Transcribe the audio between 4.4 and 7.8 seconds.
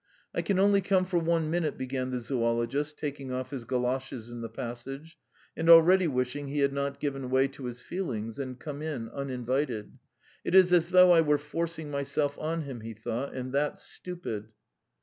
the passage, and already wishing he had not given way to